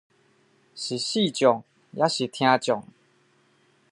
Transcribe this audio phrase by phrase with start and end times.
[0.73, 1.63] 是視障
[1.95, 2.83] 還是聽障